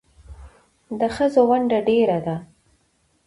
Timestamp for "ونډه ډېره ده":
1.49-2.35